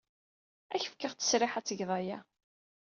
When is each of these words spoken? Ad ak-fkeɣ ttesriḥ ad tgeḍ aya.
Ad 0.73 0.79
ak-fkeɣ 0.81 1.13
ttesriḥ 1.13 1.53
ad 1.55 1.65
tgeḍ 1.65 1.91
aya. 1.99 2.19